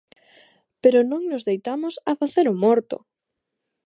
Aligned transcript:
Pero 0.81 0.99
non 1.11 1.21
nos 1.31 1.45
deitamos 1.49 1.93
a 2.09 2.11
facer 2.21 2.45
o 2.53 2.55
morto. 2.63 2.97